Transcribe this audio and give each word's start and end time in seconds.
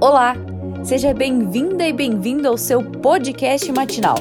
Olá! 0.00 0.36
Seja 0.84 1.12
bem-vinda 1.12 1.84
e 1.84 1.92
bem-vindo 1.92 2.46
ao 2.46 2.56
seu 2.56 2.84
podcast 2.84 3.72
matinal. 3.72 4.14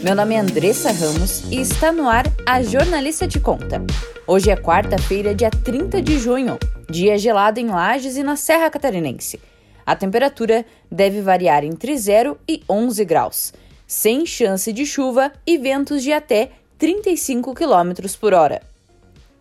Meu 0.00 0.14
nome 0.14 0.36
é 0.36 0.38
Andressa 0.38 0.92
Ramos 0.92 1.42
e 1.50 1.60
está 1.60 1.90
no 1.90 2.08
ar 2.08 2.24
a 2.46 2.62
Jornalista 2.62 3.26
Te 3.26 3.40
Conta. 3.40 3.82
Hoje 4.28 4.52
é 4.52 4.56
quarta-feira, 4.56 5.34
dia 5.34 5.50
30 5.50 6.00
de 6.00 6.20
junho, 6.20 6.56
dia 6.88 7.18
gelado 7.18 7.58
em 7.58 7.66
Lages 7.66 8.16
e 8.16 8.22
na 8.22 8.36
Serra 8.36 8.70
Catarinense. 8.70 9.40
A 9.84 9.96
temperatura 9.96 10.64
deve 10.88 11.20
variar 11.20 11.64
entre 11.64 11.98
0 11.98 12.38
e 12.48 12.62
11 12.70 13.04
graus, 13.04 13.52
sem 13.88 14.24
chance 14.24 14.72
de 14.72 14.86
chuva 14.86 15.32
e 15.44 15.58
ventos 15.58 16.04
de 16.04 16.12
até 16.12 16.52
35 16.78 17.52
km 17.54 17.92
por 18.20 18.32
hora. 18.32 18.62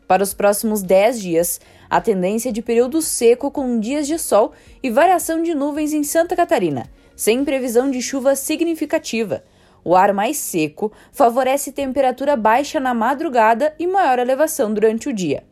Para 0.08 0.24
os 0.24 0.34
próximos 0.34 0.82
10 0.82 1.22
dias, 1.22 1.62
a 1.94 2.02
tendência 2.02 2.50
é 2.50 2.52
de 2.52 2.60
período 2.60 3.04
seco 3.04 3.52
com 3.52 3.80
dias 3.80 4.08
de 4.08 4.18
sol 4.18 4.52
e 4.82 4.90
variação 4.90 5.44
de 5.44 5.54
nuvens 5.54 5.94
em 5.94 6.04
Santa 6.04 6.36
Catarina, 6.36 6.90
sem 7.16 7.46
previsão 7.46 7.92
de 7.92 8.02
chuva 8.02 8.36
significativa. 8.36 9.44
O 9.84 9.96
ar 9.96 10.12
mais 10.12 10.38
seco 10.38 10.92
favorece 11.12 11.72
temperatura 11.72 12.36
baixa 12.36 12.80
na 12.80 12.96
madrugada 12.96 13.76
e 13.78 13.86
maior 13.86 14.18
elevação 14.18 14.74
durante 14.74 15.08
o 15.08 15.14
dia. 15.14 15.44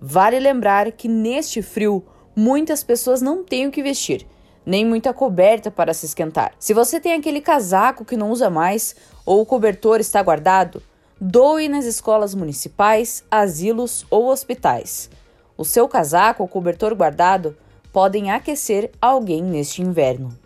Vale 0.00 0.38
lembrar 0.38 0.92
que 0.92 1.08
neste 1.08 1.60
frio, 1.60 2.04
muitas 2.36 2.84
pessoas 2.84 3.20
não 3.20 3.42
têm 3.42 3.66
o 3.66 3.72
que 3.72 3.82
vestir, 3.82 4.24
nem 4.64 4.86
muita 4.86 5.12
coberta 5.12 5.68
para 5.68 5.92
se 5.92 6.06
esquentar. 6.06 6.52
Se 6.60 6.72
você 6.72 7.00
tem 7.00 7.14
aquele 7.14 7.40
casaco 7.40 8.04
que 8.04 8.16
não 8.16 8.30
usa 8.30 8.48
mais 8.48 8.94
ou 9.24 9.40
o 9.40 9.46
cobertor 9.46 9.98
está 9.98 10.22
guardado, 10.22 10.80
doe 11.20 11.68
nas 11.68 11.86
escolas 11.86 12.36
municipais, 12.36 13.24
asilos 13.28 14.06
ou 14.08 14.28
hospitais. 14.28 15.10
O 15.56 15.64
seu 15.64 15.88
casaco 15.88 16.42
ou 16.42 16.48
cobertor 16.48 16.94
guardado 16.94 17.56
podem 17.92 18.30
aquecer 18.30 18.90
alguém 19.00 19.42
neste 19.42 19.80
inverno. 19.80 20.36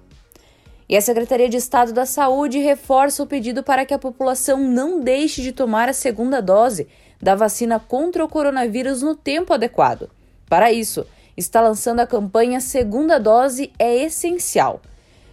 E 0.89 0.97
a 0.97 1.01
Secretaria 1.01 1.49
de 1.49 1.57
Estado 1.57 1.93
da 1.93 2.05
Saúde 2.05 2.59
reforça 2.59 3.23
o 3.23 3.27
pedido 3.27 3.63
para 3.63 3.85
que 3.85 3.95
a 3.95 3.99
população 3.99 4.59
não 4.59 5.01
deixe 5.01 5.41
de 5.41 5.53
tomar 5.53 5.89
a 5.89 5.93
segunda 5.93 6.41
dose 6.41 6.89
da 7.21 7.35
vacina 7.35 7.79
contra 7.79 8.25
o 8.25 8.29
coronavírus 8.29 9.03
no 9.03 9.15
tempo 9.15 9.53
adequado. 9.53 10.11
Para 10.49 10.73
isso, 10.73 11.07
está 11.37 11.61
lançando 11.61 12.01
a 12.01 12.07
campanha 12.07 12.61
Segunda 12.61 13.19
Dose 13.19 13.73
é 13.79 14.05
Essencial. 14.05 14.81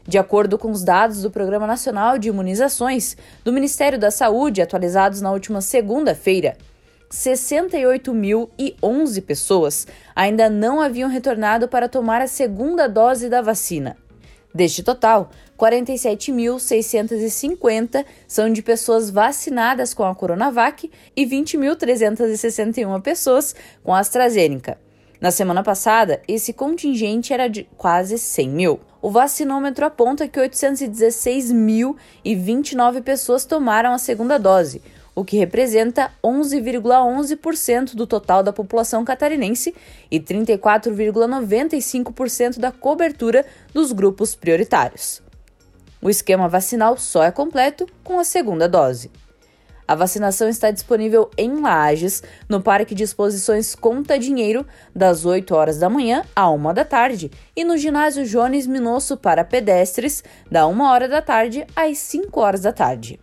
De 0.08 0.18
acordo 0.18 0.58
com 0.58 0.72
os 0.72 0.84
dados 0.84 1.22
do 1.22 1.32
Programa 1.32 1.68
Nacional 1.68 2.18
de 2.18 2.30
Imunizações 2.30 3.18
do 3.44 3.52
Ministério 3.52 4.00
da 4.00 4.10
Saúde, 4.10 4.62
atualizados 4.62 5.22
na 5.22 5.32
última 5.32 5.60
segunda-feira, 5.60 6.56
68.011 7.10 9.24
pessoas 9.24 9.88
ainda 10.16 10.48
não 10.50 10.80
haviam 10.82 11.10
retornado 11.10 11.68
para 11.68 11.90
tomar 11.90 12.22
a 12.22 12.28
segunda 12.28 12.88
dose 12.88 13.28
da 13.30 13.42
vacina. 13.42 13.98
Deste 14.54 14.84
total, 14.84 15.32
47.650 15.58 18.06
são 18.28 18.52
de 18.52 18.62
pessoas 18.62 19.10
vacinadas 19.10 19.94
com 19.94 20.04
a 20.04 20.14
Coronavac 20.16 20.92
e 21.16 21.26
20.361 21.26 23.02
pessoas 23.02 23.56
com 23.84 23.94
a 23.94 24.00
AstraZeneca. 24.00 24.78
Na 25.20 25.32
semana 25.32 25.64
passada, 25.64 26.22
esse 26.28 26.54
contingente 26.54 27.34
era 27.34 27.48
de 27.48 27.68
quase 27.76 28.20
100 28.20 28.50
mil. 28.50 28.80
O 29.02 29.10
vacinômetro 29.10 29.84
aponta 29.86 30.28
que 30.28 30.40
816.029 30.40 33.02
pessoas 33.02 33.44
tomaram 33.46 33.94
a 33.94 33.98
segunda 33.98 34.38
dose, 34.38 34.80
o 35.18 35.26
que 35.26 35.36
representa 35.36 36.14
11,11% 36.24 37.96
do 37.96 38.06
total 38.06 38.44
da 38.44 38.54
população 38.54 39.04
catarinense 39.04 39.74
e 40.12 40.20
34,95% 40.20 42.60
da 42.60 42.72
cobertura 42.72 43.44
dos 43.74 43.92
grupos 43.92 44.36
prioritários. 44.36 45.24
O 46.00 46.08
esquema 46.08 46.48
vacinal 46.48 47.00
só 47.00 47.24
é 47.24 47.32
completo 47.32 47.88
com 48.04 48.20
a 48.20 48.24
segunda 48.24 48.70
dose. 48.70 49.10
A 49.88 49.96
vacinação 49.96 50.48
está 50.48 50.70
disponível 50.70 51.32
em 51.36 51.62
Lages, 51.62 52.22
no 52.48 52.62
Parque 52.62 52.94
de 52.94 53.02
Exposições 53.02 53.74
Conta 53.74 54.20
Dinheiro, 54.20 54.68
das 54.96 55.26
8 55.26 55.56
horas 55.56 55.80
da 55.80 55.90
manhã 55.90 56.24
à 56.36 56.48
1 56.52 56.76
da 56.76 56.86
tarde, 56.86 57.32
e 57.56 57.64
no 57.64 57.76
ginásio 57.76 58.24
Jones 58.24 58.68
Minosso 58.68 59.18
para 59.18 59.44
pedestres, 59.44 60.24
da 60.52 60.68
1 60.68 60.80
hora 60.80 61.08
da 61.08 61.24
tarde 61.24 61.66
às 61.76 61.98
5 61.98 62.40
horas 62.40 62.62
da 62.62 62.72
tarde. 62.72 63.20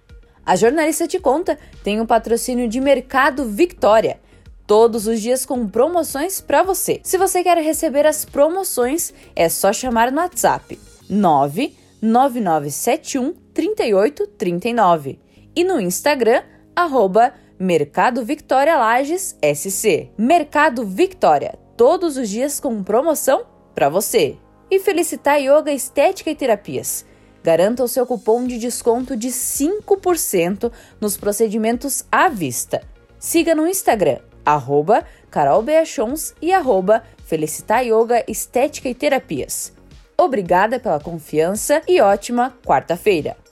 A 0.47 0.57
jornalista 0.57 1.09
te 1.09 1.19
conta 1.19 1.59
tem 1.83 1.99
um 2.01 2.07
patrocínio 2.07 2.69
de 2.69 2.81
Mercado 2.81 3.47
Victória. 3.47 4.21
Todos 4.67 5.07
os 5.07 5.21
dias 5.21 5.47
com 5.47 5.69
promoções 5.69 6.41
para 6.41 6.63
você. 6.63 7.01
Se 7.03 7.19
você 7.19 7.43
quer 7.43 7.59
receber 7.59 8.07
as 8.07 8.25
promoções, 8.25 9.13
é 9.35 9.49
só 9.49 9.73
chamar 9.73 10.13
no 10.13 10.21
WhatsApp 10.21 10.79
99971 11.09 13.35
3839 13.55 15.19
e 15.55 15.65
no 15.65 15.81
Instagram 15.81 16.43
arroba 16.75 17.33
Mercado 17.59 18.25
Victória 18.25 18.77
Lages 18.77 19.39
SC. 19.43 20.11
Mercado 20.19 20.85
Victória, 20.85 21.57
todos 21.77 22.17
os 22.17 22.29
dias 22.29 22.59
com 22.59 22.83
promoção 22.83 23.47
para 23.75 23.89
você. 23.89 24.37
E 24.71 24.81
Felicitar 24.81 25.41
Yoga 25.41 25.73
Estética 25.73 26.31
e 26.31 26.35
Terapias. 26.35 27.07
Garanta 27.45 27.85
o 27.85 27.89
seu 27.89 28.07
cupom 28.07 28.47
de 28.47 28.57
desconto 28.57 29.15
de 29.15 29.29
5% 29.29 30.73
nos 30.99 31.19
procedimentos 31.19 32.03
à 32.11 32.31
vista. 32.31 32.81
Siga 33.19 33.55
no 33.55 33.69
Instagram, 33.69 34.19
arroba 34.47 35.05
carolbeachons 35.31 36.35
e 36.41 36.55
arroba 36.55 37.05
Felicitar 37.27 37.85
Yoga 37.85 38.25
Estética 38.27 38.89
e 38.89 38.95
Terapias. 38.95 39.75
Obrigada 40.17 40.81
pela 40.81 40.99
confiança 40.99 41.83
e 41.87 42.01
ótima 42.01 42.55
quarta-feira! 42.65 43.44